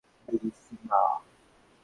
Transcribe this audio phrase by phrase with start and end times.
[0.27, 1.01] এই, সিম্বা!